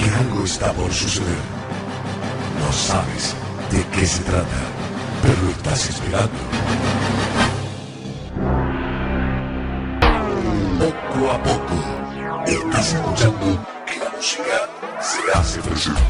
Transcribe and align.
que 0.00 0.10
algo 0.14 0.44
está 0.44 0.72
por 0.72 0.92
suceder. 0.92 1.42
No 2.60 2.72
sabes 2.72 3.34
de 3.70 3.84
qué 3.88 4.06
se 4.06 4.22
trata, 4.22 4.60
pero 5.22 5.42
lo 5.42 5.50
estás 5.50 5.90
esperando. 5.90 6.40
Poco 10.78 11.30
a 11.30 11.42
poco, 11.42 11.76
estás 12.46 12.94
escuchando 12.94 13.66
que 13.86 13.98
la 13.98 14.10
música 14.16 14.58
se 15.00 15.38
hace 15.38 15.60
presente. 15.60 16.00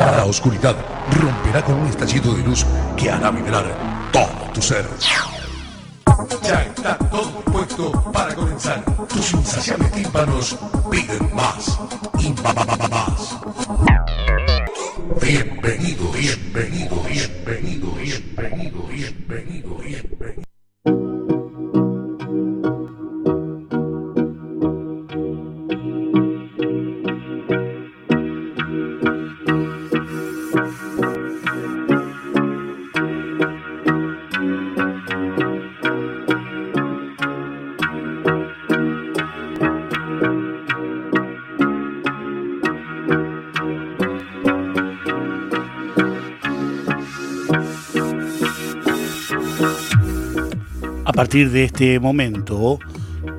La 0.00 0.24
oscuridad 0.24 0.74
romperá 1.20 1.62
con 1.62 1.76
un 1.76 1.86
estallido 1.86 2.34
de 2.34 2.42
luz 2.42 2.66
que 2.96 3.10
hará 3.10 3.30
vibrar 3.30 3.64
todo 4.12 4.50
tu 4.52 4.60
ser. 4.60 4.86
Ya 6.40 6.62
está 6.62 6.96
todo 7.10 7.40
puesto 7.44 7.92
para 8.12 8.34
comenzar. 8.34 8.82
Tus 9.08 9.32
insaciables 9.32 9.92
tímpanos 9.92 10.56
piden 10.90 11.34
más 11.34 11.78
y 12.18 12.32
más. 12.88 13.38
Bienvenido, 15.20 16.10
bienvenido, 16.12 17.02
bienvenido, 17.02 17.92
bienvenido, 17.92 18.82
bienvenido, 18.88 19.76
bienvenido. 19.76 20.51
Partir 51.32 51.50
de 51.50 51.64
este 51.64 51.98
momento, 51.98 52.78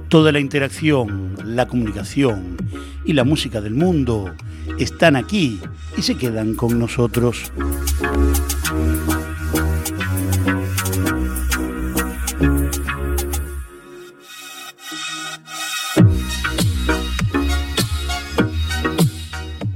toda 0.10 0.32
la 0.32 0.40
interacción, 0.40 1.36
la 1.46 1.68
comunicación 1.68 2.58
y 3.06 3.14
la 3.14 3.24
música 3.24 3.62
del 3.62 3.76
mundo 3.76 4.34
están 4.80 5.16
aquí 5.16 5.60
y 5.96 6.02
se 6.02 6.16
quedan 6.16 6.56
con 6.56 6.80
nosotros. 6.80 7.52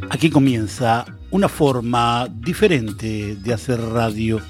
Aquí 0.09 0.31
comienza 0.31 1.05
una 1.29 1.49
forma 1.49 2.27
diferente 2.33 3.35
de 3.35 3.53
hacer 3.53 3.79
radio. 3.79 4.41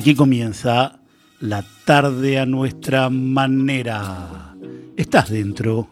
Aquí 0.00 0.14
comienza 0.14 0.98
la 1.40 1.62
tarde 1.84 2.38
a 2.38 2.46
nuestra 2.46 3.10
manera. 3.10 4.56
¿Estás 4.96 5.28
dentro? 5.28 5.90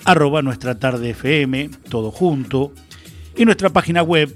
arroba 0.05 0.41
nuestra 0.41 0.79
tarde 0.79 1.11
FM, 1.11 1.69
todo 1.87 2.09
junto. 2.09 2.73
Y 3.37 3.45
nuestra 3.45 3.69
página 3.69 4.01
web, 4.01 4.35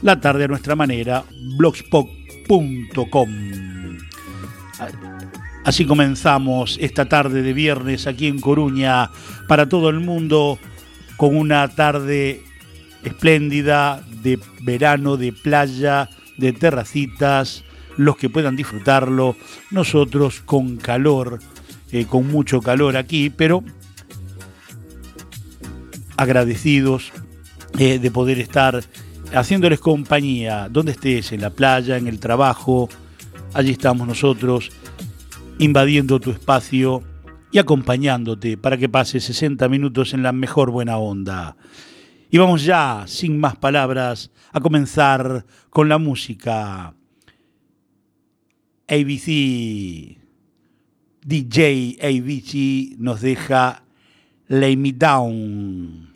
La 0.00 0.18
Tarde 0.18 0.44
a 0.44 0.48
Nuestra 0.48 0.74
Manera, 0.74 1.24
blogspot.com. 1.58 3.28
Así 5.64 5.84
comenzamos 5.84 6.78
esta 6.80 7.06
tarde 7.06 7.42
de 7.42 7.52
viernes 7.52 8.06
aquí 8.06 8.28
en 8.28 8.40
Coruña 8.40 9.10
para 9.46 9.68
todo 9.68 9.90
el 9.90 10.00
mundo 10.00 10.58
con 11.20 11.36
una 11.36 11.68
tarde 11.68 12.42
espléndida 13.04 14.02
de 14.22 14.38
verano, 14.62 15.18
de 15.18 15.34
playa, 15.34 16.08
de 16.38 16.54
terracitas, 16.54 17.62
los 17.98 18.16
que 18.16 18.30
puedan 18.30 18.56
disfrutarlo, 18.56 19.36
nosotros 19.70 20.40
con 20.40 20.78
calor, 20.78 21.38
eh, 21.92 22.06
con 22.06 22.26
mucho 22.26 22.62
calor 22.62 22.96
aquí, 22.96 23.28
pero 23.28 23.62
agradecidos 26.16 27.12
eh, 27.78 27.98
de 27.98 28.10
poder 28.10 28.38
estar 28.38 28.82
haciéndoles 29.34 29.78
compañía, 29.78 30.70
donde 30.70 30.92
estés, 30.92 31.32
en 31.32 31.42
la 31.42 31.50
playa, 31.50 31.98
en 31.98 32.06
el 32.06 32.18
trabajo, 32.18 32.88
allí 33.52 33.72
estamos 33.72 34.08
nosotros, 34.08 34.70
invadiendo 35.58 36.18
tu 36.18 36.30
espacio 36.30 37.02
y 37.52 37.58
acompañándote 37.58 38.56
para 38.56 38.76
que 38.76 38.88
pases 38.88 39.24
60 39.24 39.68
minutos 39.68 40.14
en 40.14 40.22
la 40.22 40.32
mejor 40.32 40.70
buena 40.70 40.96
onda. 40.98 41.56
Y 42.30 42.38
vamos 42.38 42.64
ya, 42.64 43.04
sin 43.06 43.38
más 43.38 43.56
palabras, 43.56 44.30
a 44.52 44.60
comenzar 44.60 45.44
con 45.68 45.88
la 45.88 45.98
música. 45.98 46.94
ABC, 48.88 50.18
DJ 51.24 51.98
ABC 52.00 52.98
nos 52.98 53.20
deja 53.20 53.84
Lay 54.48 54.76
Me 54.76 54.92
Down. 54.92 56.10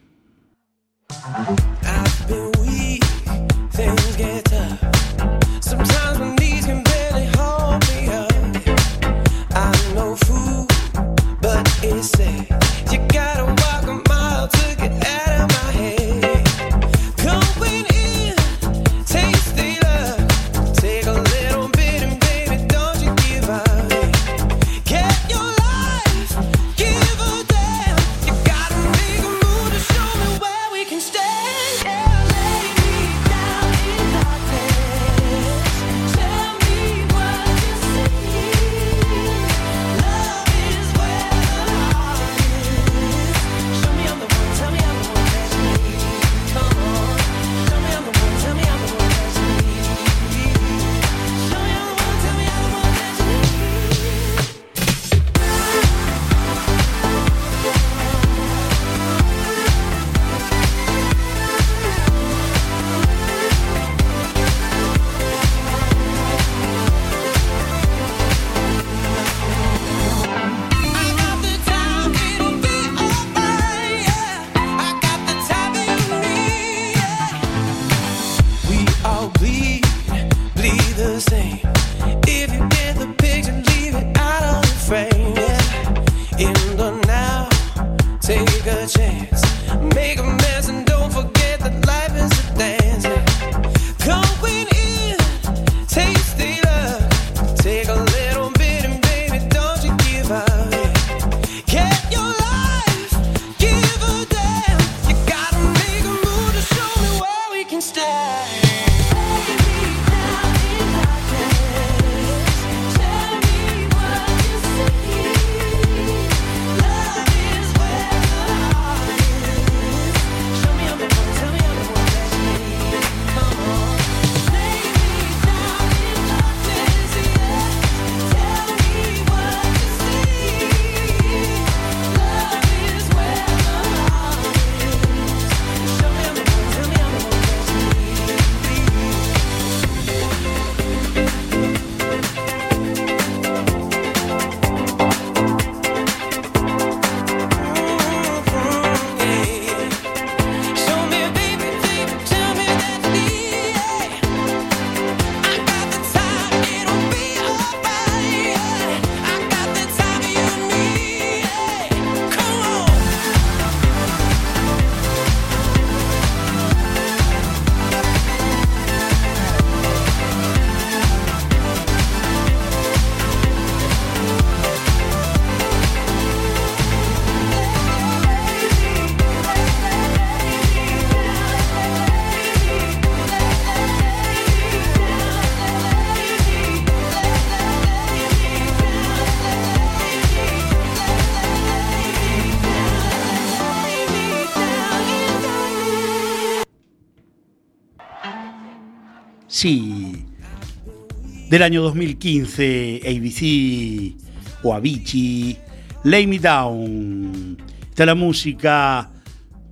Del 201.54 201.62
año 201.62 201.82
2015, 201.82 203.02
ABC 203.06 204.16
o 204.64 204.74
Avicii, 204.74 205.56
Lay 206.02 206.26
Me 206.26 206.40
Down. 206.40 207.56
Está 207.90 208.04
la 208.04 208.16
música 208.16 209.08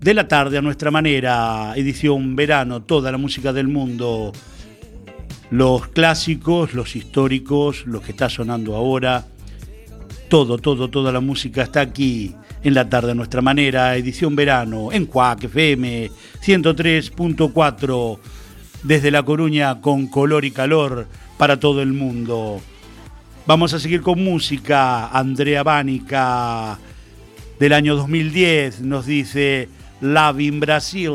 de 0.01 0.15
la 0.15 0.29
tarde 0.29 0.59
a 0.59 0.63
nuestra 0.63 0.93
manera, 0.93 1.73
edición 1.75 2.37
verano, 2.37 2.85
toda 2.85 3.11
la 3.11 3.19
música 3.19 3.53
del 3.53 3.67
mundo. 3.67 4.31
Los 5.51 5.89
clásicos, 5.89 6.73
los 6.73 6.95
históricos, 6.95 7.85
los 7.85 8.03
que 8.03 8.13
está 8.13 8.29
sonando 8.29 8.77
ahora. 8.77 9.27
Todo, 10.29 10.59
todo, 10.59 10.89
toda 10.89 11.11
la 11.11 11.19
música 11.19 11.63
está 11.63 11.81
aquí 11.81 12.33
en 12.63 12.75
la 12.75 12.89
tarde 12.89 13.11
a 13.11 13.17
nuestra 13.17 13.43
manera, 13.43 13.97
edición 13.97 14.37
verano, 14.37 14.93
en 14.93 15.07
Cuac 15.07 15.43
FM 15.43 16.13
103.4, 16.47 18.19
desde 18.85 19.11
La 19.11 19.25
Coruña 19.25 19.81
con 19.81 20.07
color 20.07 20.45
y 20.45 20.53
calor 20.53 21.09
para 21.39 21.59
todo 21.59 21.83
el 21.83 21.93
mundo. 21.93 22.61
Vamos 23.47 23.75
a 23.75 23.81
seguir 23.81 24.03
con 24.03 24.23
música. 24.23 25.09
Andrea 25.09 25.63
Bánica 25.63 26.79
del 27.59 27.73
año 27.73 27.97
2010 27.97 28.81
nos 28.83 29.07
dice 29.07 29.69
Love 30.01 30.41
in 30.41 30.61
Brasil. 30.61 31.13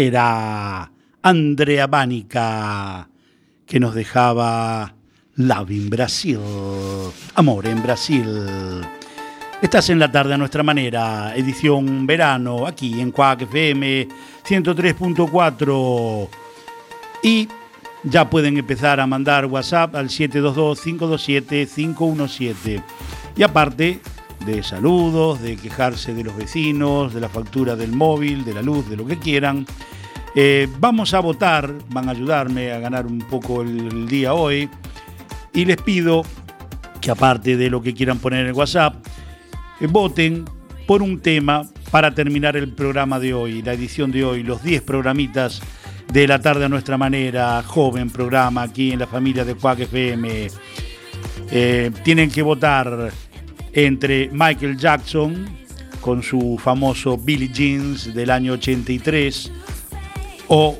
Era 0.00 0.92
Andrea 1.22 1.88
Bánica 1.88 3.08
que 3.66 3.80
nos 3.80 3.96
dejaba 3.96 4.94
Love 5.34 5.72
in 5.72 5.90
Brasil. 5.90 6.38
Amor 7.34 7.66
en 7.66 7.82
Brasil. 7.82 8.24
Estás 9.60 9.90
en 9.90 9.98
la 9.98 10.12
tarde 10.12 10.34
a 10.34 10.38
nuestra 10.38 10.62
manera, 10.62 11.34
edición 11.34 12.06
verano, 12.06 12.64
aquí 12.64 13.00
en 13.00 13.10
Cuac 13.10 13.42
FM 13.42 14.06
103.4. 14.48 16.28
Y 17.24 17.48
ya 18.04 18.30
pueden 18.30 18.56
empezar 18.56 19.00
a 19.00 19.06
mandar 19.08 19.46
WhatsApp 19.46 19.96
al 19.96 20.10
722-527-517. 20.10 22.84
Y 23.36 23.42
aparte 23.42 23.98
de 24.48 24.62
saludos, 24.62 25.42
de 25.42 25.56
quejarse 25.56 26.14
de 26.14 26.24
los 26.24 26.34
vecinos, 26.34 27.12
de 27.12 27.20
la 27.20 27.28
factura 27.28 27.76
del 27.76 27.92
móvil, 27.92 28.46
de 28.46 28.54
la 28.54 28.62
luz, 28.62 28.88
de 28.88 28.96
lo 28.96 29.06
que 29.06 29.18
quieran. 29.18 29.66
Eh, 30.34 30.68
vamos 30.78 31.12
a 31.12 31.20
votar, 31.20 31.70
van 31.90 32.08
a 32.08 32.12
ayudarme 32.12 32.72
a 32.72 32.78
ganar 32.78 33.06
un 33.06 33.18
poco 33.18 33.60
el, 33.60 34.08
día 34.08 34.32
hoy 34.32 34.70
y 35.52 35.66
les 35.66 35.76
pido 35.76 36.22
que 37.00 37.10
aparte 37.10 37.58
de 37.58 37.68
lo 37.68 37.82
que 37.82 37.92
quieran 37.92 38.18
poner 38.18 38.40
en 38.40 38.46
el 38.46 38.52
WhatsApp, 38.54 39.06
eh, 39.80 39.86
voten 39.86 40.46
por 40.86 41.02
un 41.02 41.20
tema 41.20 41.66
para 41.90 42.14
terminar 42.14 42.56
el 42.56 42.72
programa 42.72 43.20
de 43.20 43.34
hoy, 43.34 43.60
la 43.60 43.74
edición 43.74 44.10
de 44.10 44.24
hoy, 44.24 44.42
los 44.42 44.62
10 44.62 44.80
programitas 44.80 45.60
de 46.10 46.26
la 46.26 46.40
tarde 46.40 46.64
a 46.64 46.68
nuestra 46.70 46.96
manera, 46.96 47.62
joven 47.66 48.08
programa 48.08 48.62
aquí 48.62 48.92
en 48.92 49.00
la 49.00 49.06
familia 49.06 49.44
de 49.44 49.54
Cuac 49.54 49.80
FM. 49.80 50.48
Eh, 51.50 51.90
tienen 52.02 52.30
que 52.30 52.40
votar 52.40 53.10
entre 53.72 54.30
Michael 54.32 54.76
Jackson 54.76 55.46
con 56.00 56.22
su 56.22 56.58
famoso 56.62 57.18
Billie 57.18 57.48
Jeans 57.48 58.14
del 58.14 58.30
año 58.30 58.52
83 58.54 59.50
o 60.48 60.78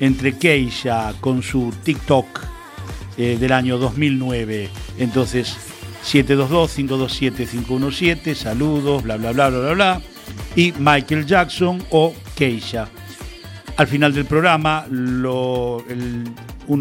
entre 0.00 0.36
Keisha 0.36 1.14
con 1.20 1.42
su 1.42 1.72
TikTok 1.82 2.26
eh, 3.16 3.36
del 3.38 3.52
año 3.52 3.78
2009. 3.78 4.68
Entonces, 4.98 5.56
722-527-517, 6.04 8.34
saludos, 8.34 9.02
bla, 9.02 9.16
bla, 9.16 9.32
bla, 9.32 9.48
bla, 9.50 9.60
bla, 9.60 9.74
bla, 9.74 10.00
y 10.56 10.72
Michael 10.78 11.26
Jackson 11.26 11.84
o 11.90 12.14
Keisha. 12.34 12.88
Al 13.76 13.86
final 13.86 14.12
del 14.12 14.24
programa, 14.26 14.84
uno 14.90 15.84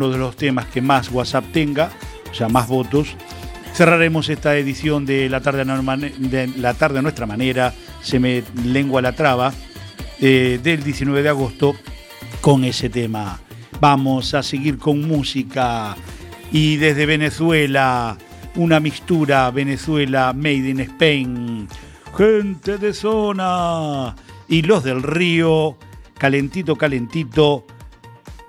de 0.10 0.18
los 0.18 0.36
temas 0.36 0.66
que 0.68 0.82
más 0.82 1.12
WhatsApp 1.12 1.46
tenga, 1.54 1.92
o 2.30 2.34
sea, 2.34 2.50
más 2.50 2.68
votos, 2.68 3.16
Cerraremos 3.80 4.28
esta 4.28 4.58
edición 4.58 5.06
de 5.06 5.30
La 5.30 5.40
Tarde 5.40 5.62
a, 5.62 5.96
de 5.96 6.48
la 6.58 6.74
tarde 6.74 7.02
Nuestra 7.02 7.26
Manera, 7.26 7.74
se 8.02 8.20
me 8.20 8.44
lengua 8.66 9.02
la 9.02 9.14
traba, 9.14 9.54
eh, 10.20 10.60
del 10.62 10.84
19 10.84 11.24
de 11.24 11.30
agosto 11.30 11.76
con 12.42 12.66
ese 12.66 12.90
tema. 12.90 13.40
Vamos 13.80 14.34
a 14.34 14.44
seguir 14.44 14.80
con 14.80 15.08
música 15.08 15.96
y 16.52 16.76
desde 16.76 17.06
Venezuela, 17.06 18.18
una 18.56 18.82
mixtura 18.82 19.50
Venezuela 19.50 20.34
Made 20.34 20.72
in 20.72 20.80
Spain. 20.82 21.68
Gente 22.18 22.80
de 22.80 22.94
zona 22.94 24.14
y 24.50 24.62
los 24.62 24.84
del 24.84 25.02
río, 25.02 25.78
calentito, 26.18 26.76
calentito. 26.76 27.66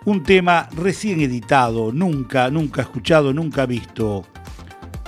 Un 0.06 0.24
tema 0.24 0.68
recién 0.72 1.20
editado, 1.20 1.92
nunca, 1.92 2.50
nunca 2.50 2.82
escuchado, 2.82 3.32
nunca 3.32 3.64
visto 3.64 4.26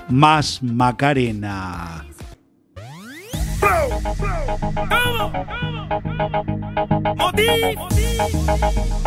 más 0.08 0.62
Macarena. 0.62 2.04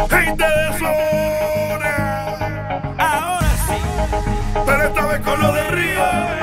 Gente 0.09 0.45
de 0.45 0.67
ahora 2.97 3.41
sí, 3.67 3.73
pero 4.65 4.83
esta 4.83 5.05
vez 5.05 5.19
con 5.21 5.41
lo 5.41 5.53
de 5.53 5.63
Río. 5.71 6.35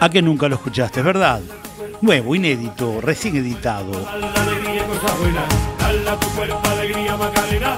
a 0.00 0.08
que 0.08 0.20
nunca 0.20 0.48
lo 0.48 0.56
escuchaste, 0.56 1.00
¿verdad? 1.00 1.40
Nuevo, 2.00 2.34
inédito, 2.34 3.00
recién 3.00 3.36
editado. 3.36 3.92
Alegría, 4.08 4.84
cosa 4.84 5.14
buena. 5.14 5.46
Tu 6.18 6.28
cuerpo 6.30 6.60
alegría, 6.68 7.16
Macarena. 7.16 7.76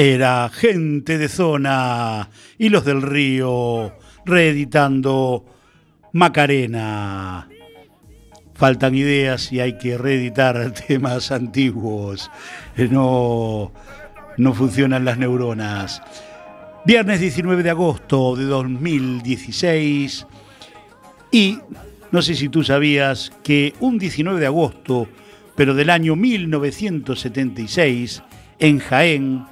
era 0.00 0.48
Gente 0.48 1.18
de 1.18 1.28
Zona 1.28 2.30
y 2.56 2.70
Los 2.70 2.86
del 2.86 3.02
Río 3.02 3.92
reeditando 4.24 5.44
Macarena. 6.14 7.46
Faltan 8.54 8.94
ideas 8.94 9.52
y 9.52 9.60
hay 9.60 9.76
que 9.76 9.98
reeditar 9.98 10.72
temas 10.88 11.30
antiguos. 11.30 12.30
Eh, 12.78 12.88
no, 12.90 13.74
no 14.38 14.54
funcionan 14.54 15.04
las 15.04 15.18
neuronas. 15.18 16.00
Viernes 16.86 17.20
19 17.20 17.62
de 17.62 17.68
agosto 17.68 18.36
de 18.36 18.44
2016. 18.44 20.26
Y 21.30 21.58
no 22.10 22.22
sé 22.22 22.36
si 22.36 22.48
tú 22.48 22.64
sabías 22.64 23.32
que 23.44 23.74
un 23.80 23.98
19 23.98 24.40
de 24.40 24.46
agosto, 24.46 25.08
pero 25.56 25.74
del 25.74 25.90
año 25.90 26.16
1976, 26.16 28.22
en 28.60 28.78
Jaén, 28.78 29.44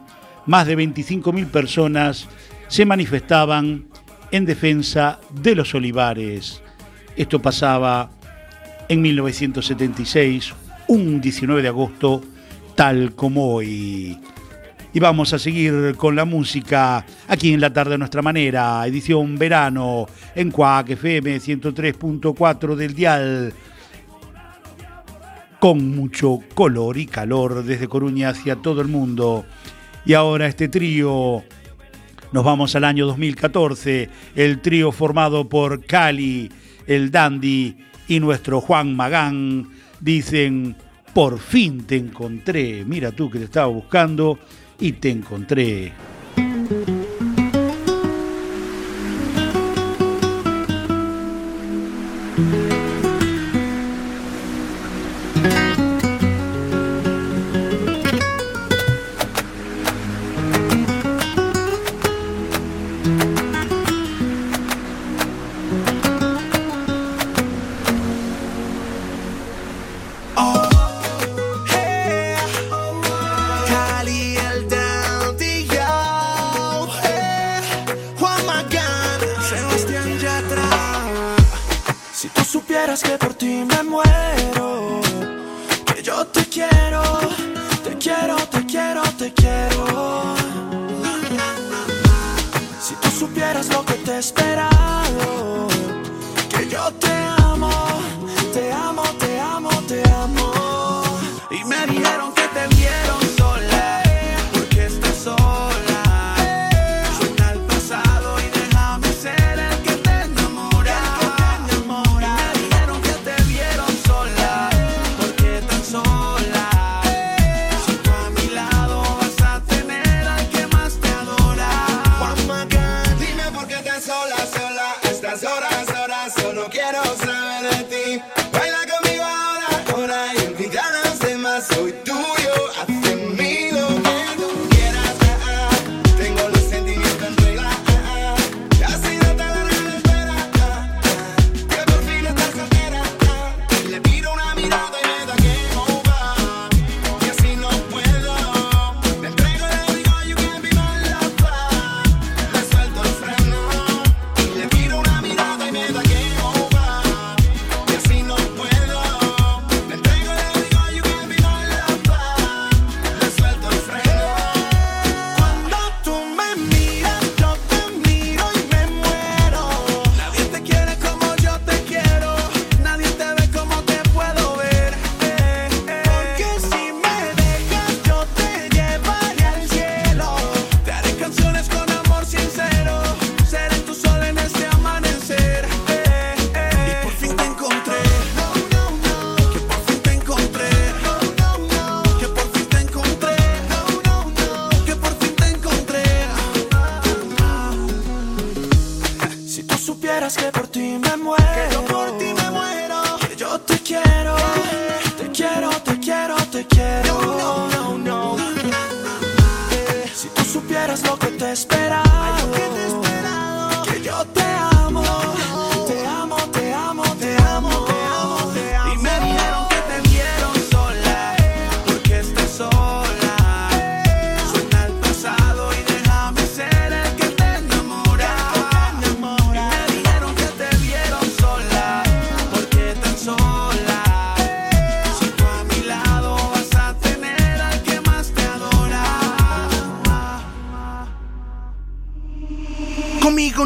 más 0.49 0.67
de 0.67 0.79
25.000 0.79 1.47
personas 1.47 2.27
se 2.69 2.87
manifestaban 2.87 3.85
en 4.31 4.47
defensa 4.47 5.21
de 5.31 5.55
los 5.55 5.75
olivares. 5.75 6.63
Esto 7.17 7.41
pasaba 7.41 8.11
en 8.89 9.03
1976, 9.03 10.55
un 10.89 11.21
19 11.21 11.61
de 11.61 11.69
agosto, 11.69 12.23
tal 12.75 13.15
como 13.15 13.57
hoy. 13.57 14.19
Y 14.95 15.01
vamos 15.01 15.35
a 15.35 15.39
seguir 15.39 15.95
con 15.99 16.17
la 16.17 16.25
música 16.25 17.05
aquí 17.29 17.53
en 17.53 17.61
la 17.61 17.71
tarde 17.71 17.97
a 17.97 17.99
nuestra 17.99 18.23
manera, 18.23 18.87
edición 18.87 19.37
verano, 19.37 20.07
en 20.35 20.51
Cuac 20.51 20.89
FM 20.89 21.37
103.4 21.37 22.75
del 22.75 22.95
Dial. 22.95 23.53
Con 25.61 25.95
mucho 25.95 26.39
color 26.55 26.97
y 26.97 27.05
calor 27.05 27.63
desde 27.63 27.87
Coruña 27.87 28.31
hacia 28.31 28.57
todo 28.57 28.81
el 28.81 28.89
mundo. 28.89 29.45
Y 30.05 30.15
ahora 30.15 30.47
este 30.47 30.69
trío, 30.69 31.43
nos 32.33 32.45
vamos 32.45 32.75
al 32.75 32.85
año 32.85 33.07
2014, 33.07 34.09
el 34.35 34.61
trío 34.61 34.93
formado 34.93 35.49
por 35.49 35.85
Cali, 35.85 36.51
el 36.87 37.11
Dandy 37.11 37.77
y 38.09 38.21
nuestro 38.21 38.61
Juan 38.61 38.97
Magán, 38.97 39.69
dicen, 40.01 40.77
por 41.13 41.39
fin 41.39 41.85
te 41.85 41.97
encontré, 41.97 42.85
mira 42.85 43.13
tú 43.13 43.31
que 43.31 43.39
te 43.39 43.45
estaba 43.45 43.67
buscando 43.67 44.39
y 44.81 44.93
te 44.93 45.11
encontré. 45.11 45.93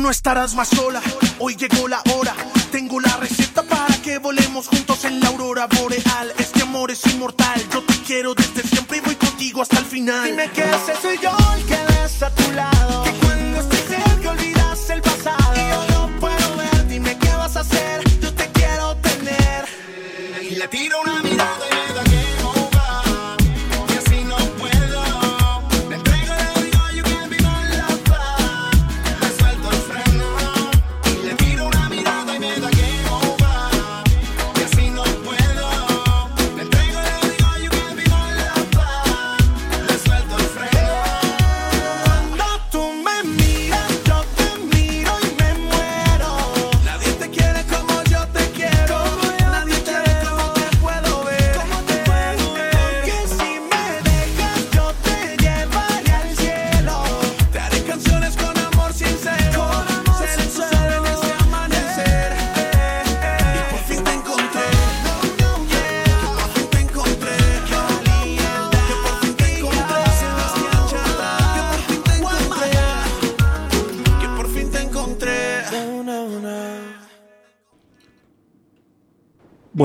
no 0.03 0.11
estarás 0.11 0.55
más 0.55 0.69
sola. 0.69 1.01
Hoy 1.39 1.55
llegó 1.55 1.87
la 1.87 2.03
hora. 2.15 2.35
Tengo 2.73 3.01
la 3.01 3.17
receta 3.19 3.63
para 3.63 3.95
que 4.03 4.19
volemos 4.19 4.67
juntos 4.67 5.05
en 5.05 5.21
la 5.21 5.29
aurora 5.29 5.69
boreal. 5.69 6.33
Este 6.39 6.63
amor 6.63 6.91
es 6.91 7.07
inmortal. 7.07 7.63
Yo 7.73 7.83
te 7.83 7.95
quiero 8.05 8.35
desde 8.35 8.63
siempre 8.63 8.99
y 8.99 9.01
voy 9.01 9.15
contigo 9.15 9.63
hasta 9.63 9.79
el 9.79 9.85
final. 9.85 10.27
Dime 10.27 10.51
qué 10.53 10.63
es 10.63 10.99
eso 10.99 11.13
y 11.13 11.19
yo. 11.19 11.31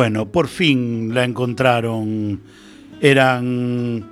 Bueno, 0.08 0.32
por 0.32 0.48
fin 0.48 1.14
la 1.14 1.26
encontraron. 1.26 2.40
Eran 3.02 4.06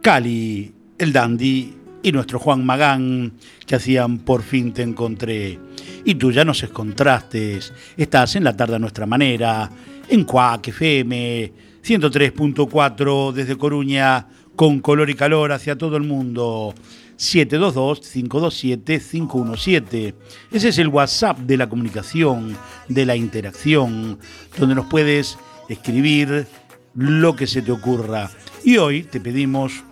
Cali, 0.00 0.72
el 0.96 1.12
Dandy 1.12 1.74
y 2.04 2.12
nuestro 2.12 2.38
Juan 2.38 2.64
Magán, 2.64 3.32
que 3.66 3.74
hacían 3.74 4.18
Por 4.18 4.44
fin 4.44 4.72
te 4.72 4.82
encontré. 4.82 5.58
Y 6.04 6.14
tú 6.14 6.30
ya 6.30 6.44
nos 6.44 6.62
encontraste. 6.62 7.58
Estás 7.96 8.36
en 8.36 8.44
la 8.44 8.56
tarde 8.56 8.76
a 8.76 8.78
nuestra 8.78 9.06
manera, 9.06 9.68
en 10.08 10.22
Cuac 10.22 10.68
FM 10.68 11.52
103.4 11.84 13.32
desde 13.32 13.58
Coruña, 13.58 14.28
con 14.54 14.78
color 14.78 15.10
y 15.10 15.14
calor 15.14 15.50
hacia 15.50 15.76
todo 15.76 15.96
el 15.96 16.04
mundo. 16.04 16.72
722-527-517. 17.18 20.14
Ese 20.50 20.68
es 20.68 20.78
el 20.78 20.88
WhatsApp 20.88 21.38
de 21.38 21.56
la 21.56 21.68
comunicación, 21.68 22.56
de 22.88 23.06
la 23.06 23.14
interacción, 23.16 24.18
donde 24.58 24.74
nos 24.74 24.86
puedes 24.86 25.38
escribir 25.68 26.48
lo 26.94 27.36
que 27.36 27.46
se 27.46 27.62
te 27.62 27.72
ocurra. 27.72 28.30
Y 28.64 28.78
hoy 28.78 29.02
te 29.02 29.20
pedimos 29.20 29.84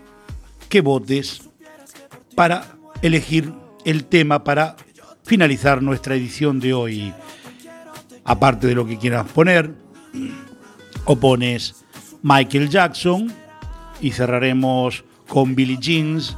que 0.69 0.81
votes 0.81 1.43
para 2.35 2.77
elegir 3.03 3.53
el 3.85 4.05
tema 4.05 4.45
para 4.45 4.77
finalizar 5.25 5.83
nuestra 5.83 6.15
edición 6.15 6.61
de 6.61 6.75
hoy. 6.75 7.13
Aparte 8.25 8.69
de 8.69 8.75
lo 8.75 8.87
que 8.87 8.99
quieras 8.99 9.27
poner, 9.29 9.75
o 11.05 11.17
pones 11.17 11.85
Michael 12.23 12.69
Jackson 12.69 13.33
y 14.01 14.13
cerraremos 14.13 15.05
con 15.29 15.55
Billie 15.55 15.79
Jeans 15.79 16.37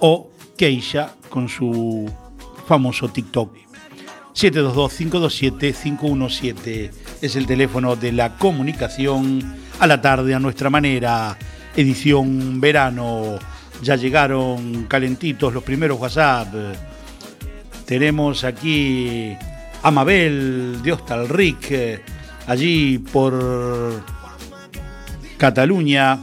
o 0.00 0.30
Keisha 0.56 1.14
con 1.28 1.48
su 1.48 2.10
famoso 2.66 3.08
TikTok. 3.08 3.64
722-527-517 4.34 6.90
es 7.22 7.36
el 7.36 7.46
teléfono 7.46 7.94
de 7.96 8.12
la 8.12 8.36
comunicación 8.36 9.56
a 9.78 9.86
la 9.86 10.00
tarde 10.00 10.34
a 10.34 10.40
nuestra 10.40 10.70
manera. 10.70 11.36
Edición 11.76 12.60
verano. 12.60 13.38
Ya 13.82 13.96
llegaron 13.96 14.84
calentitos 14.84 15.52
los 15.52 15.62
primeros 15.62 16.00
WhatsApp. 16.00 16.48
Tenemos 17.84 18.44
aquí 18.44 19.36
a 19.82 19.90
Mabel 19.90 20.80
de 20.82 20.92
Hostalric, 20.92 22.00
allí 22.46 22.98
por 22.98 24.02
Cataluña, 25.36 26.18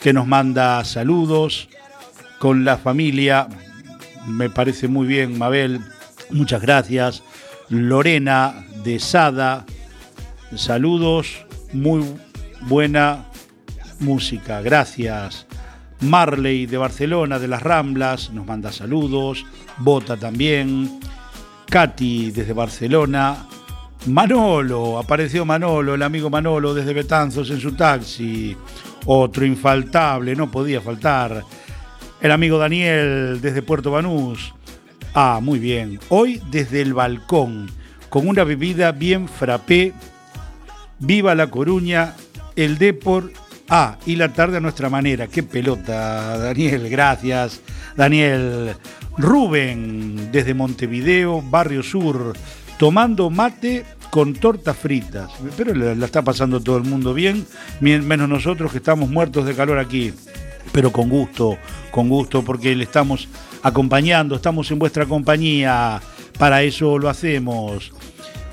que 0.00 0.12
nos 0.12 0.26
manda 0.26 0.84
saludos 0.84 1.68
con 2.38 2.64
la 2.64 2.76
familia. 2.76 3.48
Me 4.26 4.50
parece 4.50 4.88
muy 4.88 5.06
bien, 5.06 5.38
Mabel. 5.38 5.80
Muchas 6.30 6.62
gracias. 6.62 7.22
Lorena 7.68 8.66
de 8.84 8.98
Sada, 8.98 9.64
saludos. 10.56 11.46
Muy 11.72 12.04
buena 12.62 13.26
música, 14.00 14.60
gracias. 14.60 15.46
Marley 16.00 16.66
de 16.66 16.78
Barcelona, 16.78 17.38
de 17.38 17.48
las 17.48 17.62
Ramblas, 17.62 18.30
nos 18.30 18.46
manda 18.46 18.72
saludos. 18.72 19.44
Bota 19.78 20.16
también. 20.16 21.00
Katy 21.68 22.30
desde 22.30 22.52
Barcelona. 22.52 23.46
Manolo, 24.06 24.98
apareció 24.98 25.44
Manolo, 25.44 25.94
el 25.94 26.02
amigo 26.02 26.30
Manolo 26.30 26.72
desde 26.72 26.94
Betanzos 26.94 27.50
en 27.50 27.60
su 27.60 27.72
taxi. 27.72 28.56
Otro 29.06 29.44
infaltable, 29.44 30.34
no 30.34 30.50
podía 30.50 30.80
faltar. 30.80 31.44
El 32.20 32.32
amigo 32.32 32.58
Daniel 32.58 33.38
desde 33.40 33.62
Puerto 33.62 33.92
Banús. 33.92 34.52
Ah, 35.14 35.38
muy 35.40 35.60
bien. 35.60 36.00
Hoy 36.08 36.42
desde 36.50 36.80
el 36.80 36.92
balcón, 36.92 37.70
con 38.08 38.26
una 38.26 38.42
bebida 38.42 38.90
bien 38.90 39.28
frappé. 39.28 39.92
Viva 40.98 41.36
La 41.36 41.46
Coruña, 41.46 42.14
el 42.56 42.76
Depor. 42.76 43.32
Ah, 43.68 43.98
y 44.04 44.16
la 44.16 44.32
tarde 44.32 44.56
a 44.56 44.60
nuestra 44.60 44.90
manera. 44.90 45.28
Qué 45.28 45.44
pelota, 45.44 46.38
Daniel. 46.38 46.88
Gracias, 46.88 47.60
Daniel. 47.96 48.74
Rubén 49.16 50.32
desde 50.32 50.54
Montevideo, 50.54 51.40
Barrio 51.42 51.84
Sur, 51.84 52.32
tomando 52.78 53.30
mate 53.30 53.84
con 54.10 54.34
tortas 54.34 54.76
fritas. 54.76 55.30
Pero 55.56 55.72
la, 55.72 56.04
está 56.04 56.22
pasando 56.22 56.60
todo 56.60 56.78
el 56.78 56.84
mundo 56.84 57.14
bien, 57.14 57.46
menos 57.80 58.28
nosotros 58.28 58.72
que 58.72 58.78
estamos 58.78 59.08
muertos 59.08 59.46
de 59.46 59.54
calor 59.54 59.78
aquí 59.78 60.12
pero 60.72 60.92
con 60.92 61.08
gusto, 61.08 61.58
con 61.90 62.08
gusto, 62.08 62.44
porque 62.44 62.74
le 62.74 62.84
estamos 62.84 63.28
acompañando, 63.62 64.36
estamos 64.36 64.70
en 64.70 64.78
vuestra 64.78 65.06
compañía, 65.06 66.00
para 66.38 66.62
eso 66.62 66.98
lo 66.98 67.08
hacemos. 67.08 67.92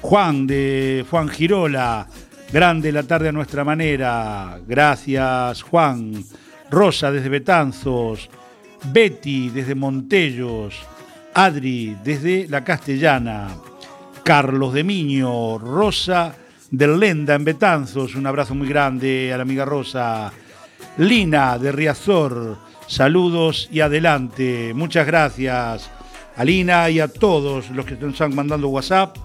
Juan 0.01 0.45
de 0.45 1.05
Juan 1.09 1.29
Girola, 1.29 2.07
grande 2.51 2.91
la 2.91 3.03
tarde 3.03 3.29
a 3.29 3.31
nuestra 3.31 3.63
manera, 3.63 4.59
gracias 4.67 5.63
Juan. 5.63 6.23
Rosa 6.69 7.11
desde 7.11 7.29
Betanzos, 7.29 8.29
Betty 8.91 9.49
desde 9.49 9.75
Montellos, 9.75 10.75
Adri 11.33 11.95
desde 12.03 12.47
La 12.47 12.63
Castellana, 12.63 13.49
Carlos 14.23 14.73
de 14.73 14.83
Miño, 14.83 15.57
Rosa 15.57 16.35
del 16.71 16.99
Lenda 16.99 17.35
en 17.35 17.45
Betanzos, 17.45 18.15
un 18.15 18.25
abrazo 18.25 18.55
muy 18.55 18.67
grande 18.67 19.31
a 19.31 19.37
la 19.37 19.43
amiga 19.43 19.65
Rosa. 19.65 20.31
Lina 20.97 21.57
de 21.57 21.73
Riazor, 21.73 22.57
saludos 22.87 23.67
y 23.69 23.81
adelante. 23.81 24.73
Muchas 24.73 25.05
gracias 25.05 25.91
a 26.37 26.45
Lina 26.45 26.89
y 26.89 27.01
a 27.01 27.09
todos 27.09 27.69
los 27.71 27.85
que 27.85 27.95
nos 27.95 28.13
están 28.13 28.33
mandando 28.33 28.69
WhatsApp 28.69 29.17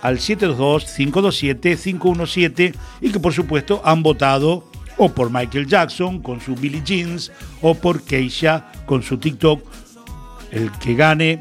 al 0.00 0.16
722-527-517 0.18 2.74
y 3.02 3.12
que 3.12 3.20
por 3.20 3.34
supuesto 3.34 3.82
han 3.84 4.02
votado 4.02 4.64
o 4.96 5.10
por 5.10 5.30
Michael 5.30 5.66
Jackson 5.66 6.20
con 6.20 6.40
su 6.40 6.54
Billie 6.54 6.80
Jeans 6.82 7.30
o 7.60 7.74
por 7.74 8.02
Keisha 8.02 8.72
con 8.86 9.02
su 9.02 9.18
TikTok. 9.18 9.62
El 10.50 10.72
que 10.72 10.94
gane 10.94 11.38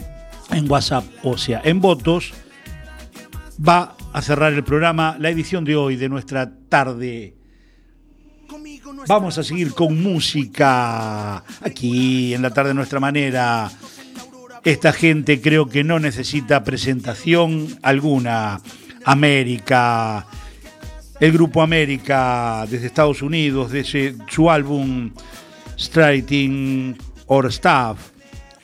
en 0.52 0.70
WhatsApp, 0.70 1.06
o 1.24 1.38
sea, 1.38 1.62
en 1.64 1.80
votos, 1.80 2.34
va 3.66 3.96
a 4.12 4.22
cerrar 4.22 4.52
el 4.52 4.66
programa, 4.66 5.16
la 5.20 5.30
edición 5.30 5.64
de 5.64 5.78
hoy 5.78 5.96
de 5.96 6.10
nuestra 6.10 6.52
tarde 6.68 7.39
Vamos 9.08 9.38
a 9.38 9.44
seguir 9.44 9.74
con 9.74 10.02
música 10.02 11.44
aquí 11.62 12.34
en 12.34 12.42
la 12.42 12.52
tarde 12.52 12.70
de 12.70 12.76
nuestra 12.76 13.00
manera. 13.00 13.72
Esta 14.64 14.94
gente 14.94 15.42
creo 15.42 15.68
que 15.68 15.84
no 15.84 16.00
necesita 16.00 16.64
presentación 16.64 17.68
alguna. 17.82 18.62
América, 19.06 20.26
el 21.20 21.32
grupo 21.32 21.62
América 21.62 22.66
desde 22.70 22.88
Estados 22.88 23.22
Unidos, 23.22 23.72
desde 23.72 24.16
su 24.28 24.50
álbum 24.50 25.12
Striking 25.78 26.98
or 27.28 27.48
Staff, 27.48 27.98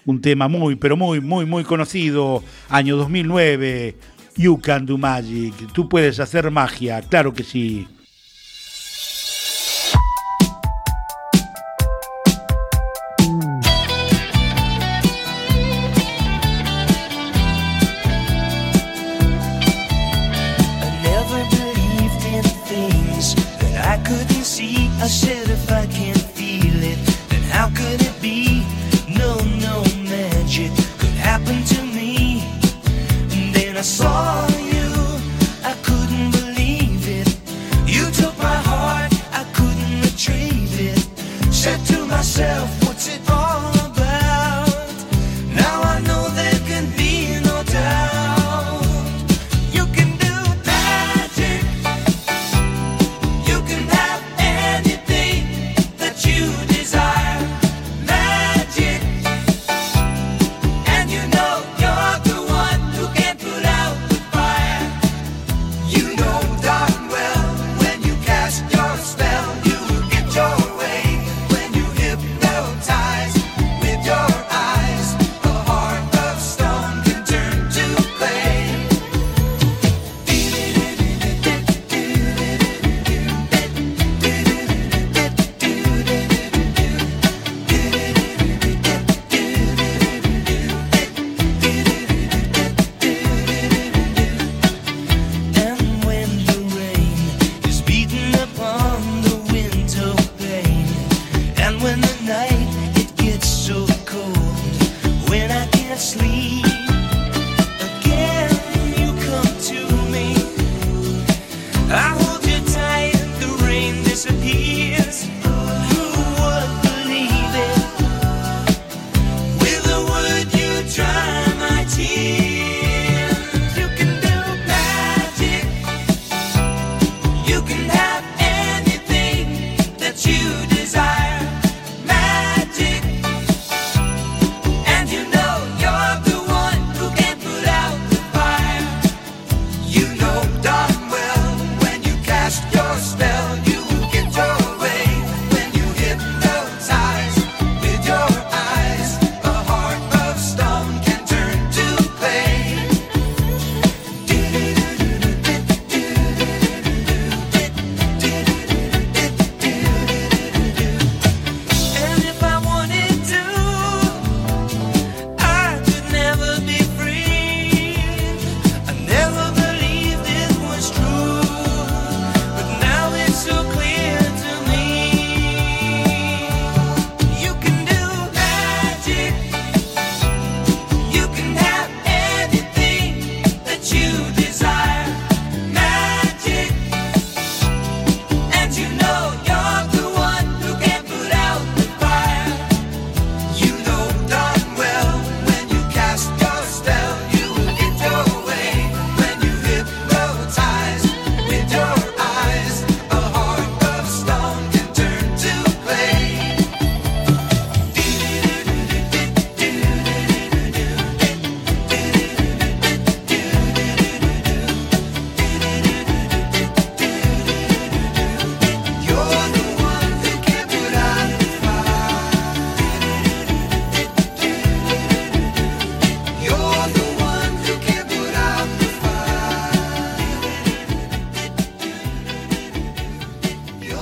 un 0.05 0.21
tema 0.21 0.47
muy, 0.47 0.75
pero 0.75 0.97
muy, 0.97 1.19
muy, 1.19 1.45
muy 1.45 1.63
conocido, 1.63 2.43
año 2.69 2.97
2009, 2.97 3.95
You 4.35 4.59
Can 4.59 4.85
Do 4.85 4.97
Magic, 4.97 5.55
tú 5.73 5.89
puedes 5.89 6.19
hacer 6.19 6.51
magia, 6.51 7.01
claro 7.01 7.33
que 7.33 7.43
sí. 7.43 7.87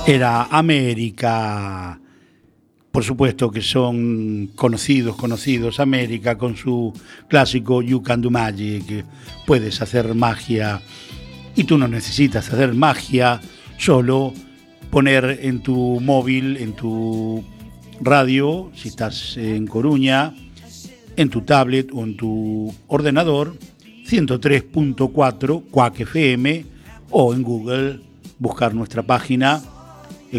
Era 0.06 0.42
América. 0.50 1.98
Por 2.92 3.02
supuesto 3.02 3.50
que 3.50 3.62
son 3.62 4.50
conocidos, 4.54 5.16
conocidos. 5.16 5.80
América 5.80 6.36
con 6.36 6.58
su 6.58 6.92
clásico 7.26 7.80
You 7.80 8.02
Can 8.02 8.20
Do 8.20 8.30
Magic. 8.30 9.02
Puedes 9.46 9.80
hacer 9.80 10.14
magia. 10.14 10.82
Y 11.56 11.64
tú 11.64 11.78
no 11.78 11.88
necesitas 11.88 12.52
hacer 12.52 12.74
magia, 12.74 13.40
solo 13.78 14.34
poner 14.90 15.38
en 15.40 15.62
tu 15.62 16.00
móvil, 16.00 16.58
en 16.58 16.74
tu 16.74 17.42
radio, 18.02 18.70
si 18.74 18.88
estás 18.88 19.38
en 19.38 19.66
Coruña, 19.66 20.34
en 21.16 21.30
tu 21.30 21.40
tablet 21.40 21.88
o 21.94 22.04
en 22.04 22.14
tu 22.16 22.74
ordenador, 22.88 23.56
103.4 24.06 25.62
Quack 25.70 26.00
FM 26.00 26.66
o 27.10 27.32
en 27.32 27.42
Google 27.42 28.00
buscar 28.38 28.74
nuestra 28.74 29.02
página 29.02 29.62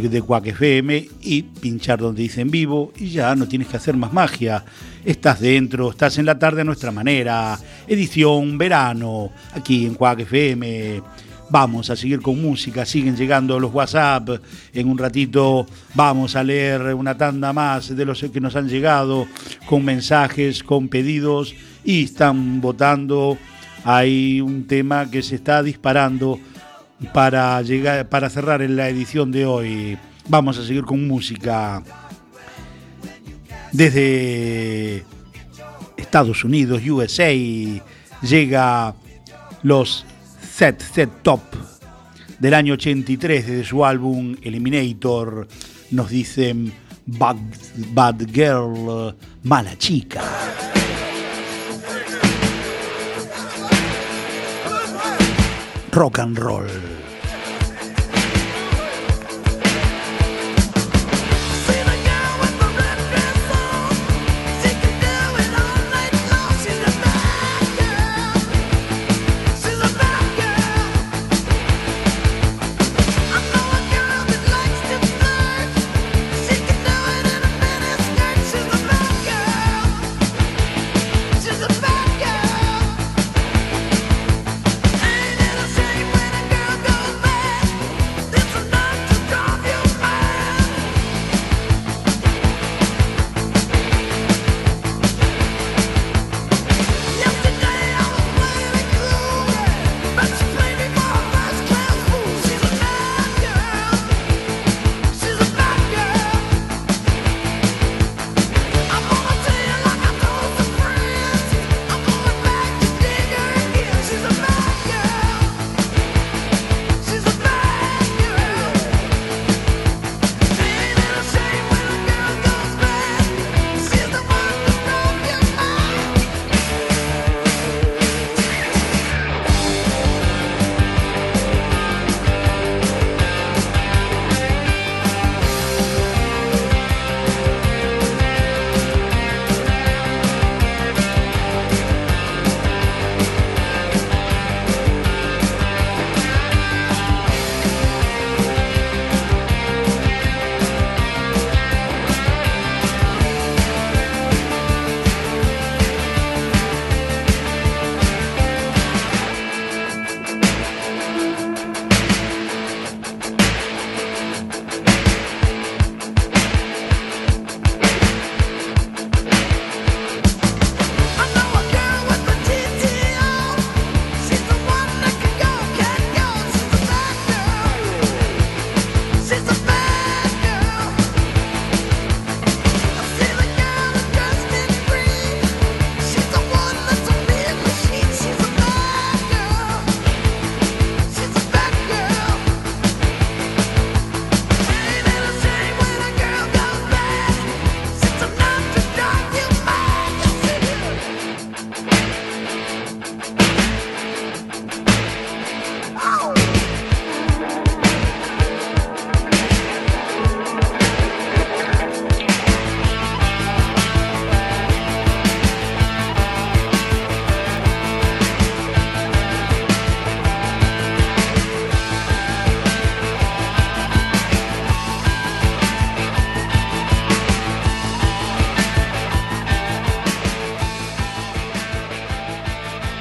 de 0.02 0.22
Quack 0.22 0.48
FM 0.48 1.08
y 1.22 1.42
pinchar 1.42 2.00
donde 2.00 2.22
dice 2.22 2.42
en 2.42 2.52
vivo 2.52 2.92
y 2.98 3.12
ya 3.12 3.34
no 3.34 3.48
tienes 3.48 3.70
que 3.70 3.78
hacer 3.78 3.96
más 3.96 4.12
magia. 4.12 4.64
Estás 5.06 5.40
dentro, 5.40 5.90
estás 5.90 6.18
en 6.18 6.26
la 6.26 6.38
tarde 6.38 6.62
a 6.62 6.64
nuestra 6.66 6.92
manera. 6.92 7.58
Edición 7.88 8.58
verano 8.58 9.32
aquí 9.54 9.86
en 9.86 9.96
Quack 9.96 10.20
FM. 10.22 11.02
Vamos 11.50 11.90
a 11.90 11.96
seguir 11.96 12.22
con 12.22 12.42
música, 12.42 12.86
siguen 12.86 13.16
llegando 13.16 13.58
los 13.58 13.74
WhatsApp. 13.74 14.42
En 14.74 14.90
un 14.90 14.98
ratito 14.98 15.66
vamos 15.94 16.36
a 16.36 16.44
leer 16.44 16.94
una 16.94 17.16
tanda 17.16 17.54
más 17.54 17.96
de 17.96 18.04
los 18.04 18.22
que 18.22 18.42
nos 18.42 18.58
han 18.58 18.68
llegado 18.68 19.28
con 19.66 19.86
mensajes, 19.86 20.62
con 20.62 20.90
pedidos 20.90 21.56
y 21.86 22.04
están 22.04 22.60
votando. 22.60 23.38
Hay 23.86 24.42
un 24.42 24.66
tema 24.66 25.10
que 25.10 25.22
se 25.22 25.36
está 25.36 25.64
disparando 25.64 26.38
para 27.14 27.62
llegar 27.62 28.08
para 28.10 28.30
cerrar 28.30 28.62
en 28.62 28.76
la 28.76 28.90
edición 28.90 29.32
de 29.32 29.46
hoy. 29.46 29.98
Vamos 30.28 30.58
a 30.58 30.66
seguir 30.66 30.84
con 30.84 31.08
música 31.08 31.84
desde 33.72 35.04
Estados 35.98 36.44
Unidos, 36.44 36.82
USA. 36.88 37.34
Llega 38.22 38.96
los 39.64 40.06
Set 40.42 40.82
Set 40.82 41.10
Top 41.22 41.42
del 42.40 42.54
año 42.54 42.74
83 42.74 43.48
desde 43.48 43.64
su 43.66 43.86
álbum 43.86 44.36
Eliminator. 44.42 45.48
Nos 45.92 46.10
dicen 46.10 46.74
Bad, 47.06 47.38
Bad 47.94 48.26
Girl, 48.32 49.16
mala 49.44 49.78
chica. 49.78 50.22
Rock 55.96 56.18
and 56.18 56.38
roll. 56.38 57.05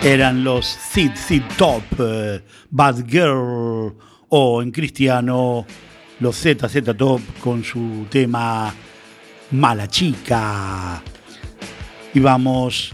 Eran 0.05 0.45
los 0.45 0.67
Sid 0.67 1.13
Sid 1.15 1.43
Top, 1.57 1.83
eh, 1.99 2.43
Bad 2.71 3.07
Girl, 3.09 3.95
o 4.29 4.63
en 4.63 4.71
cristiano, 4.71 5.65
los 6.21 6.37
ZZ 6.37 6.95
Top 6.97 7.23
con 7.41 7.65
su 7.65 8.05
tema 8.11 8.73
Mala 9.53 9.89
Chica. 9.89 11.03
Y 12.13 12.21
vamos, 12.21 12.93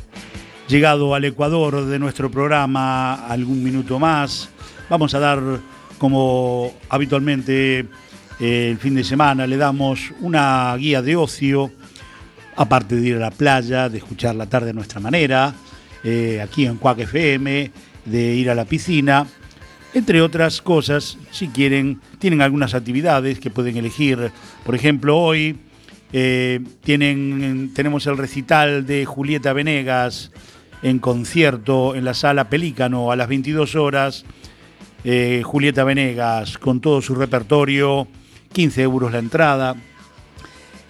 llegado 0.69 1.13
al 1.13 1.25
Ecuador 1.25 1.85
de 1.85 1.99
nuestro 1.99 2.31
programa, 2.31 3.27
algún 3.27 3.65
minuto 3.65 3.99
más, 3.99 4.49
vamos 4.89 5.13
a 5.13 5.19
dar, 5.19 5.41
como 5.99 6.73
habitualmente 6.89 7.87
eh, 8.39 8.69
el 8.71 8.79
fin 8.79 8.95
de 8.95 9.03
semana, 9.03 9.49
le 9.49 9.57
damos 9.57 10.13
una 10.21 10.77
guía 10.77 11.03
de 11.03 11.17
ocio, 11.17 11.73
aparte 12.55 12.95
de 12.95 13.09
ir 13.09 13.17
a 13.17 13.21
la 13.21 13.31
playa, 13.33 13.89
de 13.89 13.99
escuchar 13.99 14.37
la 14.37 14.47
tarde 14.47 14.71
a 14.71 14.75
nuestra 14.75 15.01
manera, 15.01 15.53
eh, 16.05 16.41
aquí 16.41 16.67
en 16.67 16.77
Cuac 16.77 16.99
FM, 17.01 17.71
de 18.05 18.35
ir 18.35 18.51
a 18.51 18.55
la 18.55 18.65
piscina, 18.65 19.27
entre 19.93 20.23
otras 20.23 20.63
cosas, 20.63 21.19
si 21.33 21.49
quieren, 21.49 22.01
tienen 22.19 22.43
algunas 22.43 22.75
actividades 22.75 23.41
que 23.41 23.51
pueden 23.51 23.77
elegir. 23.77 24.31
Por 24.65 24.75
ejemplo, 24.77 25.19
hoy 25.19 25.59
eh, 26.13 26.61
tienen, 26.85 27.73
tenemos 27.75 28.07
el 28.07 28.17
recital 28.17 28.87
de 28.87 29.05
Julieta 29.05 29.53
Venegas 29.53 30.31
en 30.83 30.99
concierto 31.01 31.95
en 31.95 32.05
la 32.05 32.15
sala 32.15 32.49
Pelícano 32.49 33.11
a 33.11 33.17
las 33.17 33.29
22 33.29 33.75
horas. 33.75 34.25
Eh, 35.03 35.43
Julieta 35.45 35.83
Venegas 35.83 36.57
con 36.59 36.81
todo 36.81 37.03
su 37.03 37.15
repertorio, 37.15 38.07
15 38.53 38.83
euros 38.83 39.13
la 39.13 39.19
entrada. 39.19 39.75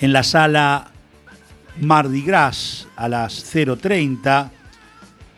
En 0.01 0.13
la 0.13 0.23
sala 0.23 0.91
Mardi 1.81 2.23
Gras 2.23 2.87
a 2.97 3.09
las 3.09 3.55
0.30, 3.55 4.51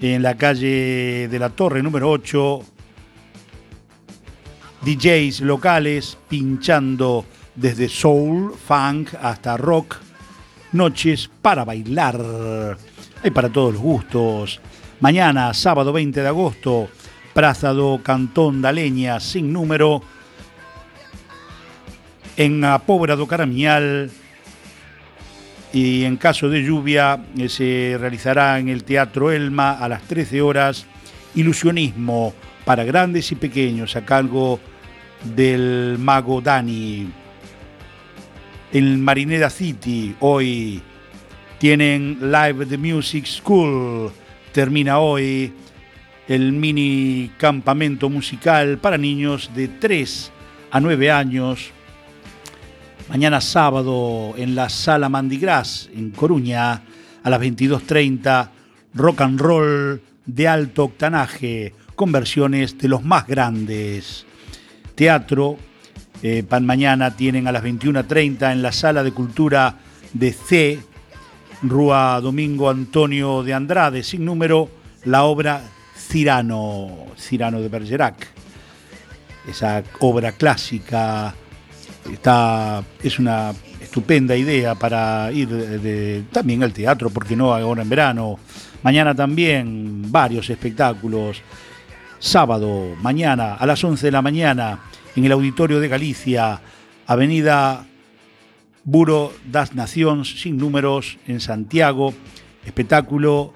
en 0.03 0.21
la 0.21 0.37
calle 0.37 1.29
de 1.29 1.39
la 1.39 1.51
Torre 1.51 1.81
número 1.81 2.11
8, 2.11 2.61
DJs 4.85 5.43
locales 5.43 6.19
pinchando 6.29 7.25
desde 7.55 7.89
soul, 7.89 8.53
funk 8.53 9.15
hasta 9.23 9.57
rock, 9.57 9.99
noches 10.73 11.31
para 11.41 11.65
bailar. 11.65 12.77
Hay 13.23 13.31
para 13.31 13.49
todos 13.49 13.75
los 13.75 13.83
gustos. 13.83 14.61
Mañana, 14.99 15.55
sábado 15.55 15.93
20 15.93 16.21
de 16.21 16.29
agosto, 16.29 16.89
Praza 17.33 17.73
do 17.73 18.01
Cantón 18.03 18.61
da 18.61 18.73
Leña, 18.73 19.21
sin 19.21 19.53
número, 19.53 20.03
en 22.37 22.65
a 22.65 22.81
Pobra 22.81 23.15
do 23.15 23.27
Caramial. 23.27 24.11
Y 25.73 26.05
en 26.05 26.17
caso 26.17 26.49
de 26.49 26.63
lluvia, 26.63 27.25
eh, 27.39 27.49
se 27.49 27.97
realizará 27.99 28.59
en 28.59 28.69
el 28.69 28.85
Teatro 28.85 29.33
Elma 29.33 29.73
a 29.73 29.89
las 29.89 30.03
13 30.03 30.43
horas 30.43 30.87
Ilusionismo 31.35 32.35
para 32.65 32.85
grandes 32.85 33.33
y 33.33 33.37
pequeños 33.37 33.97
a 33.97 34.05
cargo 34.05 34.61
del 35.35 35.97
mago 35.99 36.41
Dani. 36.41 37.09
En 38.73 39.03
Marineda 39.03 39.49
City 39.51 40.15
hoy 40.21 40.83
tienen 41.59 42.19
Live 42.21 42.67
the 42.67 42.77
Music 42.77 43.25
School. 43.27 44.13
Termina 44.53 44.99
hoy 44.99 45.53
el 46.29 46.53
mini 46.53 47.31
campamento 47.39 48.11
musical 48.11 48.79
para 48.79 48.99
niños 48.99 49.51
de 49.55 49.69
3 49.69 50.33
a 50.71 50.81
9 50.81 51.11
años. 51.11 51.71
Mañana 53.09 53.41
sábado 53.41 54.35
en 54.37 54.55
la 54.55 54.69
Sala 54.69 55.09
Mandigras 55.09 55.91
en 55.95 56.11
Coruña 56.11 56.83
a 57.23 57.31
las 57.31 57.41
22.30 57.41 58.49
rock 58.95 59.21
and 59.21 59.41
roll 59.41 60.01
de 60.25 60.49
alto 60.49 60.85
octanaje 60.85 61.75
con 61.95 62.13
versiones 62.13 62.79
de 62.79 62.89
los 62.89 63.05
más 63.05 63.27
grandes. 63.27 64.25
Teatro, 64.95 65.57
eh, 66.23 66.43
pan 66.49 66.65
mañana 66.65 67.15
tienen 67.15 67.49
a 67.49 67.53
las 67.53 67.63
21.30 67.65 68.53
en 68.53 68.63
la 68.63 68.73
Sala 68.73 69.03
de 69.03 69.13
Cultura 69.13 69.77
de 70.13 70.33
C, 70.33 70.79
Rúa 71.63 72.21
Domingo 72.21 72.71
Antonio 72.71 73.43
de 73.43 73.55
Andrade, 73.55 74.03
sin 74.03 74.25
número, 74.25 74.71
la 75.05 75.25
obra 75.25 75.63
Cirano, 75.97 77.07
Cirano 77.17 77.61
de 77.61 77.69
Bergerac. 77.69 78.29
Esa 79.47 79.83
obra 79.99 80.33
clásica 80.33 81.35
está, 82.11 82.83
es 83.03 83.19
una 83.19 83.53
estupenda 83.81 84.37
idea 84.37 84.75
para 84.75 85.31
ir 85.33 86.25
también 86.33 86.63
al 86.63 86.73
teatro, 86.73 87.11
porque 87.11 87.37
no 87.37 87.53
ahora 87.53 87.83
en 87.83 87.89
verano. 87.89 88.39
Mañana 88.83 89.15
también 89.15 90.11
varios 90.11 90.49
espectáculos. 90.51 91.43
Sábado, 92.19 92.95
mañana 93.01 93.55
a 93.55 93.67
las 93.67 93.83
11 93.83 94.07
de 94.07 94.13
la 94.13 94.23
mañana 94.23 94.79
en 95.17 95.25
el 95.25 95.33
Auditorio 95.33 95.81
de 95.81 95.89
Galicia, 95.89 96.61
Avenida 97.07 97.85
Buro 98.85 99.33
das 99.45 99.75
Naciones, 99.75 100.41
sin 100.41 100.57
números, 100.57 101.19
en 101.27 101.41
Santiago. 101.41 102.15
Espectáculo 102.65 103.53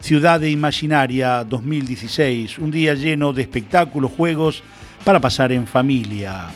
Ciudad 0.00 0.38
de 0.38 0.50
Imaginaria 0.50 1.44
2016, 1.44 2.58
un 2.58 2.70
día 2.70 2.94
lleno 2.94 3.32
de 3.32 3.40
espectáculos, 3.40 4.12
juegos 4.12 4.62
para 5.02 5.18
pasar 5.18 5.50
en 5.50 5.66
familia. 5.66 6.48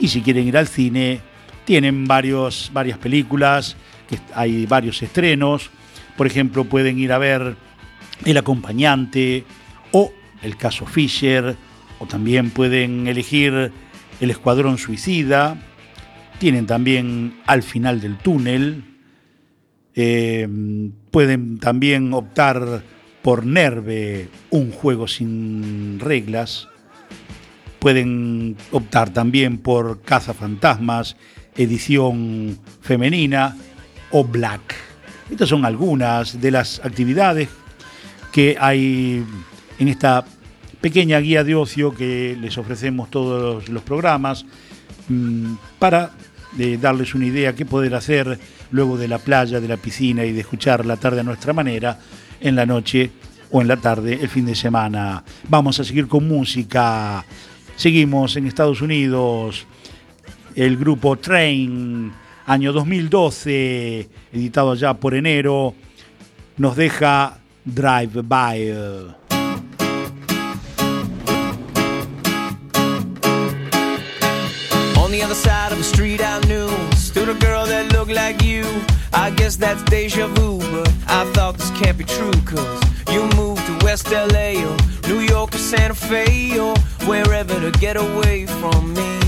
Y 0.00 0.08
si 0.08 0.22
quieren 0.22 0.46
ir 0.46 0.56
al 0.56 0.68
cine, 0.68 1.20
tienen 1.64 2.06
varios, 2.06 2.70
varias 2.72 2.98
películas, 2.98 3.76
que 4.08 4.18
hay 4.34 4.66
varios 4.66 5.02
estrenos. 5.02 5.70
Por 6.16 6.26
ejemplo, 6.26 6.64
pueden 6.64 6.98
ir 6.98 7.12
a 7.12 7.18
ver 7.18 7.56
El 8.24 8.36
acompañante 8.36 9.44
o 9.92 10.12
El 10.42 10.56
caso 10.56 10.86
Fisher, 10.86 11.56
o 11.98 12.06
también 12.06 12.50
pueden 12.50 13.06
elegir 13.06 13.72
El 14.20 14.30
escuadrón 14.30 14.78
suicida. 14.78 15.56
Tienen 16.38 16.66
también 16.66 17.40
Al 17.46 17.62
final 17.62 18.00
del 18.00 18.16
túnel. 18.18 18.84
Eh, 19.94 20.48
pueden 21.10 21.58
también 21.58 22.14
optar 22.14 22.82
por 23.22 23.44
Nerve, 23.44 24.28
un 24.50 24.70
juego 24.70 25.08
sin 25.08 25.98
reglas. 25.98 26.68
Pueden 27.78 28.56
optar 28.72 29.10
también 29.10 29.58
por 29.58 30.00
Cazafantasmas, 30.02 31.16
edición 31.56 32.58
femenina 32.80 33.56
o 34.10 34.24
Black. 34.24 34.74
Estas 35.30 35.48
son 35.48 35.64
algunas 35.64 36.40
de 36.40 36.50
las 36.50 36.80
actividades 36.84 37.48
que 38.32 38.56
hay 38.58 39.24
en 39.78 39.88
esta 39.88 40.24
pequeña 40.80 41.18
guía 41.18 41.44
de 41.44 41.54
ocio 41.54 41.94
que 41.94 42.36
les 42.40 42.56
ofrecemos 42.58 43.10
todos 43.10 43.68
los 43.68 43.82
programas 43.82 44.44
mm, 45.08 45.54
para 45.78 46.12
eh, 46.58 46.78
darles 46.80 47.14
una 47.14 47.26
idea 47.26 47.54
qué 47.54 47.66
poder 47.66 47.94
hacer 47.94 48.38
luego 48.70 48.96
de 48.96 49.08
la 49.08 49.18
playa, 49.18 49.60
de 49.60 49.68
la 49.68 49.76
piscina 49.76 50.24
y 50.24 50.32
de 50.32 50.40
escuchar 50.40 50.86
la 50.86 50.96
tarde 50.96 51.20
a 51.20 51.24
nuestra 51.24 51.52
manera 51.52 51.98
en 52.40 52.56
la 52.56 52.66
noche 52.66 53.10
o 53.50 53.60
en 53.60 53.68
la 53.68 53.76
tarde 53.76 54.18
el 54.20 54.28
fin 54.28 54.46
de 54.46 54.54
semana. 54.54 55.22
Vamos 55.48 55.80
a 55.80 55.84
seguir 55.84 56.06
con 56.06 56.26
música. 56.26 57.24
Seguimos 57.78 58.34
en 58.34 58.48
Estados 58.48 58.82
Unidos. 58.82 59.64
El 60.56 60.76
grupo 60.76 61.16
Train, 61.16 62.12
año 62.44 62.72
2012, 62.72 64.08
editado 64.32 64.74
ya 64.74 64.94
por 64.94 65.14
enero, 65.14 65.76
nos 66.56 66.74
deja 66.74 67.38
Drive 67.64 68.22
By. 68.24 68.72
On 74.96 75.12
the 75.12 75.22
other 75.22 75.36
side 75.36 75.70
of 75.70 75.78
the 75.78 75.84
street 75.84 76.20
I 76.20 76.40
knew 76.48 76.68
Stood 76.96 77.28
a 77.28 77.34
girl 77.34 77.64
that 77.66 77.92
looked 77.92 78.10
like 78.10 78.42
you 78.42 78.64
I 79.14 79.30
guess 79.30 79.56
that's 79.56 79.82
deja 79.84 80.26
vu 80.26 80.58
But 80.58 80.92
I 81.06 81.24
thought 81.32 81.56
this 81.56 81.70
can't 81.80 81.96
be 81.96 82.04
true 82.04 82.32
Cause 82.44 82.82
you 83.10 83.22
moved 83.36 83.64
to 83.66 83.86
West 83.86 84.10
LA 84.10 84.58
Or 84.66 84.76
New 85.08 85.20
York 85.20 85.54
or 85.54 85.58
Santa 85.58 85.94
Fe 85.94 86.58
Or 86.58 86.74
wherever 87.08 87.27
to 87.72 87.78
get 87.80 87.96
away 87.96 88.46
from 88.46 88.94
me 88.94 89.27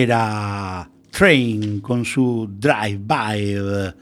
Era 0.00 0.88
Train 1.10 1.80
con 1.80 2.04
su 2.04 2.48
Drive 2.56 3.00
By. 3.00 3.92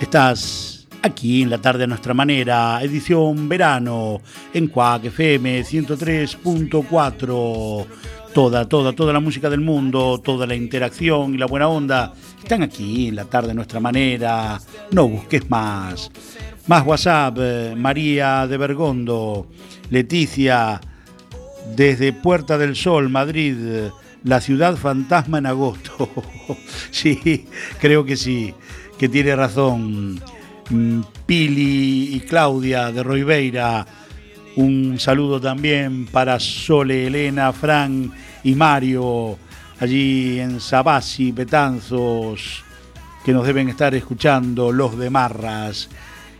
Estás 0.00 0.86
aquí 1.02 1.42
en 1.42 1.50
la 1.50 1.58
tarde 1.58 1.82
a 1.82 1.88
nuestra 1.88 2.14
manera, 2.14 2.80
edición 2.80 3.48
verano 3.48 4.20
en 4.54 4.68
Quack 4.68 5.06
FM 5.06 5.64
103.4. 5.64 7.86
Toda, 8.32 8.68
toda, 8.68 8.92
toda 8.92 9.12
la 9.12 9.18
música 9.18 9.50
del 9.50 9.62
mundo, 9.62 10.20
toda 10.22 10.46
la 10.46 10.54
interacción 10.54 11.34
y 11.34 11.38
la 11.38 11.46
buena 11.46 11.66
onda 11.66 12.12
están 12.40 12.62
aquí 12.62 13.08
en 13.08 13.16
la 13.16 13.24
tarde 13.24 13.50
a 13.50 13.54
nuestra 13.54 13.80
manera. 13.80 14.60
No 14.92 15.08
busques 15.08 15.50
más. 15.50 16.08
Más 16.68 16.86
WhatsApp, 16.86 17.36
eh, 17.40 17.74
María 17.76 18.46
de 18.46 18.56
Bergondo, 18.58 19.48
Leticia, 19.90 20.80
desde 21.74 22.12
Puerta 22.12 22.56
del 22.56 22.76
Sol, 22.76 23.08
Madrid, 23.08 23.88
la 24.26 24.40
ciudad 24.40 24.76
fantasma 24.76 25.38
en 25.38 25.46
agosto. 25.46 26.10
sí, 26.90 27.46
creo 27.80 28.04
que 28.04 28.16
sí, 28.16 28.52
que 28.98 29.08
tiene 29.08 29.34
razón. 29.34 30.20
Mm, 30.68 31.00
Pili 31.24 32.16
y 32.16 32.20
Claudia 32.20 32.90
de 32.90 33.04
Roibeira, 33.04 33.86
un 34.56 34.98
saludo 34.98 35.40
también 35.40 36.06
para 36.06 36.40
Sole, 36.40 37.06
Elena, 37.06 37.52
Fran 37.52 38.10
y 38.42 38.54
Mario, 38.56 39.38
allí 39.78 40.40
en 40.40 40.60
Sabasi, 40.60 41.30
Betanzos, 41.30 42.64
que 43.24 43.32
nos 43.32 43.46
deben 43.46 43.68
estar 43.68 43.94
escuchando, 43.94 44.72
los 44.72 44.98
de 44.98 45.08
Marras. 45.08 45.88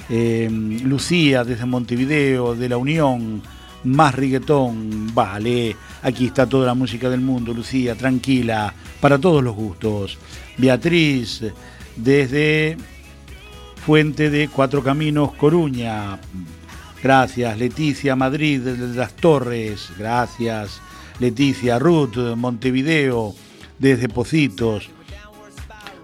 Eh, 0.08 0.48
Lucía 0.50 1.44
desde 1.44 1.66
Montevideo, 1.66 2.54
de 2.54 2.68
la 2.68 2.76
Unión, 2.76 3.42
más 3.86 4.14
reggaetón, 4.14 5.14
vale, 5.14 5.76
aquí 6.02 6.26
está 6.26 6.46
toda 6.46 6.66
la 6.66 6.74
música 6.74 7.08
del 7.08 7.20
mundo, 7.20 7.54
Lucía, 7.54 7.94
tranquila, 7.94 8.74
para 9.00 9.18
todos 9.18 9.42
los 9.42 9.54
gustos. 9.54 10.18
Beatriz, 10.58 11.42
desde 11.96 12.76
Fuente 13.84 14.30
de 14.30 14.48
Cuatro 14.48 14.82
Caminos, 14.82 15.32
Coruña, 15.34 16.18
gracias. 17.02 17.58
Leticia, 17.58 18.16
Madrid, 18.16 18.60
desde 18.60 18.94
las 18.94 19.14
Torres, 19.14 19.90
gracias. 19.98 20.80
Leticia, 21.20 21.78
Ruth, 21.78 22.16
Montevideo, 22.36 23.34
desde 23.78 24.08
Pocitos, 24.08 24.90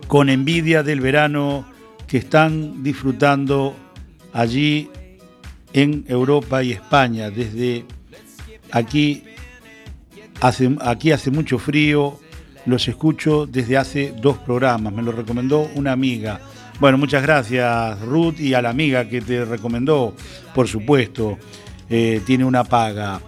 con 0.06 0.28
envidia 0.28 0.82
del 0.82 1.00
verano 1.00 1.66
que 2.06 2.18
están 2.18 2.82
disfrutando 2.82 3.74
allí 4.32 4.88
en 5.72 6.04
Europa 6.08 6.62
y 6.62 6.72
España. 6.72 7.30
Desde 7.30 7.84
aquí 8.70 9.24
hace, 10.40 10.76
aquí 10.80 11.12
hace 11.12 11.30
mucho 11.30 11.58
frío, 11.58 12.18
los 12.66 12.86
escucho 12.88 13.46
desde 13.46 13.76
hace 13.76 14.14
dos 14.20 14.38
programas, 14.38 14.92
me 14.92 15.02
lo 15.02 15.12
recomendó 15.12 15.68
una 15.74 15.92
amiga. 15.92 16.40
Bueno, 16.80 16.98
muchas 16.98 17.22
gracias 17.22 18.00
Ruth 18.00 18.40
y 18.40 18.54
a 18.54 18.62
la 18.62 18.70
amiga 18.70 19.08
que 19.08 19.20
te 19.20 19.44
recomendó, 19.44 20.14
por 20.54 20.68
supuesto, 20.68 21.38
eh, 21.88 22.20
tiene 22.26 22.44
una 22.44 22.64
paga. 22.64 23.20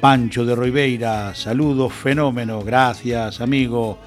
Pancho 0.00 0.44
de 0.44 0.54
Roibeira, 0.54 1.34
saludos, 1.34 1.92
fenómeno, 1.94 2.62
gracias 2.62 3.40
amigo. 3.40 3.98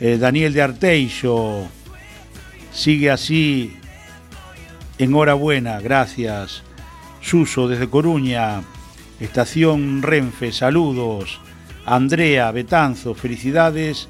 Eh, 0.00 0.16
Daniel 0.18 0.52
de 0.52 0.62
Arteixo, 0.62 1.66
sigue 2.72 3.10
así, 3.10 3.76
enhorabuena, 4.98 5.80
gracias. 5.80 6.62
Suso 7.26 7.66
desde 7.66 7.88
Coruña, 7.88 8.62
Estación 9.18 10.00
Renfe, 10.00 10.52
saludos. 10.52 11.40
Andrea 11.84 12.52
Betanzo, 12.52 13.16
felicidades 13.16 14.08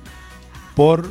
por 0.74 1.08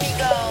Let's 0.00 0.16
go. 0.16 0.41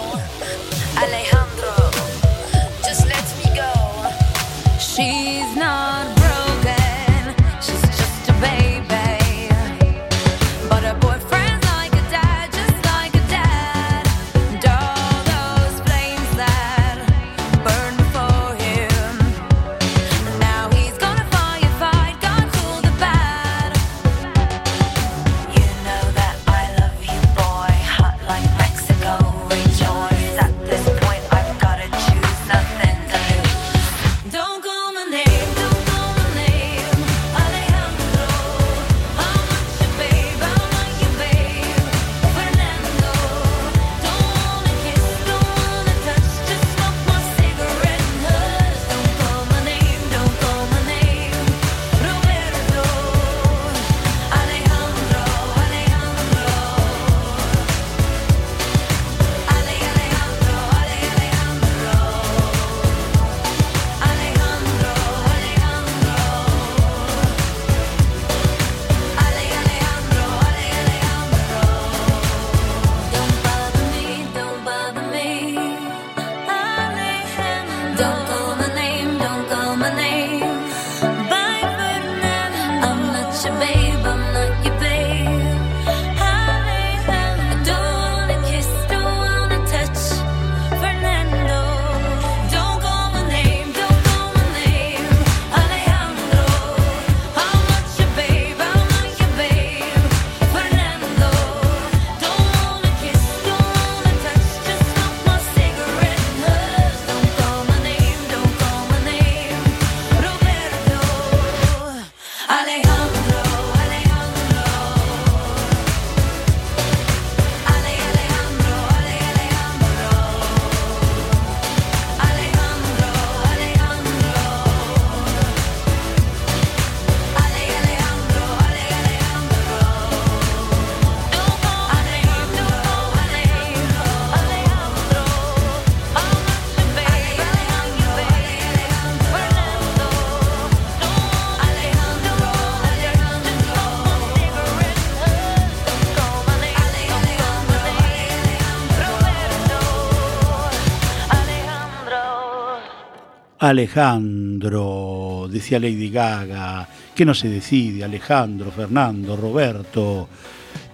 Alejandro, 153.72 155.48
decía 155.50 155.80
Lady 155.80 156.10
Gaga, 156.10 156.88
que 157.14 157.24
no 157.24 157.34
se 157.34 157.48
decide, 157.48 158.04
Alejandro, 158.04 158.70
Fernando, 158.70 159.36
Roberto, 159.36 160.28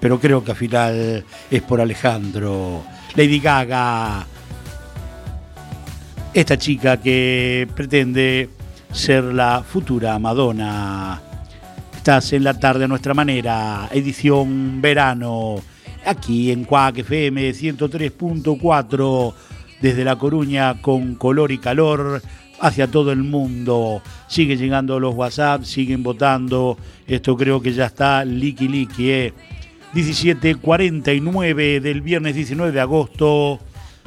pero 0.00 0.18
creo 0.18 0.42
que 0.42 0.52
al 0.52 0.56
final 0.56 1.24
es 1.50 1.62
por 1.62 1.80
Alejandro. 1.80 2.82
Lady 3.14 3.40
Gaga, 3.40 4.26
esta 6.32 6.56
chica 6.56 6.96
que 6.98 7.68
pretende 7.74 8.48
ser 8.92 9.24
la 9.24 9.62
futura 9.62 10.18
Madonna. 10.18 11.20
Estás 11.96 12.32
en 12.32 12.44
la 12.44 12.58
tarde 12.58 12.84
a 12.84 12.88
nuestra 12.88 13.12
manera, 13.12 13.88
edición 13.92 14.80
verano, 14.80 15.56
aquí 16.06 16.50
en 16.52 16.64
Cuac 16.64 16.98
FM 16.98 17.50
103.4, 17.50 19.34
desde 19.80 20.04
La 20.04 20.16
Coruña 20.16 20.80
con 20.80 21.16
color 21.16 21.52
y 21.52 21.58
calor 21.58 22.22
hacia 22.60 22.90
todo 22.90 23.12
el 23.12 23.22
mundo. 23.22 24.02
Siguen 24.26 24.58
llegando 24.58 24.98
los 25.00 25.14
WhatsApp, 25.14 25.64
siguen 25.64 26.02
votando. 26.02 26.76
Esto 27.06 27.36
creo 27.36 27.60
que 27.60 27.72
ya 27.72 27.86
está 27.86 28.24
liqui 28.24 28.68
liqui. 28.68 29.10
Eh. 29.10 29.32
17.49 29.94 31.80
del 31.80 32.02
viernes 32.02 32.34
19 32.34 32.72
de 32.72 32.80
agosto, 32.80 33.58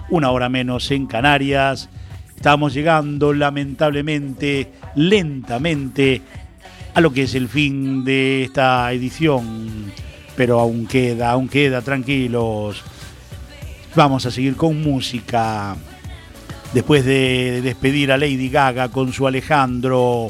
una 0.10 0.30
hora 0.32 0.48
menos 0.48 0.92
en 0.92 1.08
Canarias. 1.08 1.90
Estamos 2.36 2.74
llegando 2.74 3.34
lamentablemente, 3.34 4.72
lentamente, 4.96 6.22
a 6.94 7.02
lo 7.02 7.12
que 7.12 7.24
es 7.24 7.36
el 7.36 7.48
fin 7.48 8.04
de 8.04 8.44
esta 8.44 8.92
edición. 8.94 9.92
Pero 10.36 10.60
aún 10.60 10.86
queda, 10.86 11.32
aún 11.32 11.48
queda, 11.48 11.82
tranquilos. 11.82 12.84
Vamos 13.96 14.26
a 14.26 14.32
seguir 14.32 14.56
con 14.56 14.82
música. 14.82 15.76
Después 16.74 17.04
de 17.04 17.62
despedir 17.62 18.14
a 18.14 18.18
Lady 18.18 18.50
Gaga 18.50 18.90
con 18.90 19.12
su 19.12 19.28
Alejandro, 19.28 20.30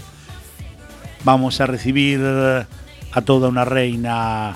vamos 1.23 1.61
a 1.61 1.67
recibir 1.67 2.19
a 2.19 3.21
toda 3.21 3.47
una 3.47 3.63
reina, 3.63 4.55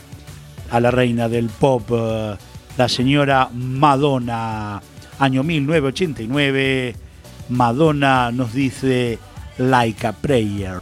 a 0.72 0.80
la 0.80 0.92
reina 0.92 1.30
del 1.30 1.50
pop, 1.50 1.84
eh, 1.92 2.36
la 2.78 2.90
señora 2.90 3.50
Madonna. 3.54 4.82
Año 5.20 5.44
1989, 5.44 6.96
Madonna 7.50 8.32
nos 8.32 8.54
dice 8.54 9.20
Like 9.58 10.08
a 10.08 10.14
Prayer. 10.14 10.82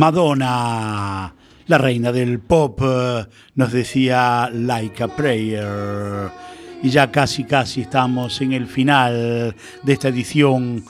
Madonna, 0.00 1.34
la 1.66 1.76
reina 1.76 2.10
del 2.10 2.40
pop, 2.40 2.80
eh, 2.82 3.26
nos 3.56 3.70
decía 3.70 4.48
Like 4.50 5.02
a 5.02 5.08
Prayer. 5.08 6.30
Y 6.82 6.88
ya 6.88 7.12
casi, 7.12 7.44
casi 7.44 7.82
estamos 7.82 8.40
en 8.40 8.54
el 8.54 8.66
final 8.66 9.54
de 9.82 9.92
esta 9.92 10.08
edición 10.08 10.82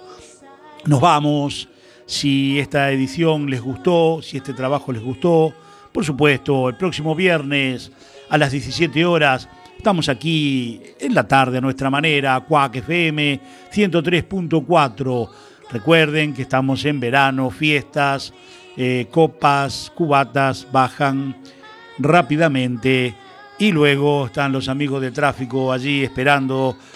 Nos 0.85 1.01
vamos. 1.01 1.69
Si 2.05 2.59
esta 2.59 2.91
edición 2.91 3.49
les 3.49 3.61
gustó, 3.61 4.21
si 4.21 4.37
este 4.37 4.53
trabajo 4.53 4.91
les 4.91 5.01
gustó, 5.01 5.53
por 5.91 6.03
supuesto, 6.03 6.69
el 6.69 6.75
próximo 6.75 7.15
viernes 7.15 7.91
a 8.29 8.37
las 8.37 8.51
17 8.51 9.05
horas 9.05 9.47
estamos 9.77 10.09
aquí 10.09 10.81
en 10.99 11.13
la 11.13 11.27
tarde 11.27 11.57
a 11.57 11.61
nuestra 11.61 11.89
manera, 11.89 12.39
Cuac 12.39 12.77
FM 12.77 13.39
103.4. 13.71 15.29
Recuerden 15.71 16.33
que 16.33 16.41
estamos 16.41 16.85
en 16.85 16.99
verano, 16.99 17.49
fiestas, 17.49 18.33
eh, 18.77 19.07
copas, 19.11 19.91
cubatas 19.93 20.67
bajan 20.71 21.35
rápidamente 21.99 23.13
y 23.59 23.71
luego 23.71 24.27
están 24.27 24.51
los 24.51 24.67
amigos 24.67 25.01
de 25.01 25.11
tráfico 25.11 25.71
allí 25.71 26.03
esperando 26.03 26.77